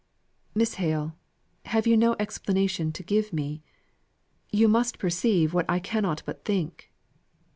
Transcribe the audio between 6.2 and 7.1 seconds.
but think."